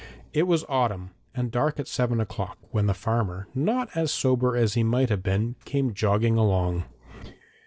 [0.33, 4.73] It was autumn, and dark at seven o'clock, when the farmer, not as sober as
[4.73, 6.85] he might have been, came jogging along.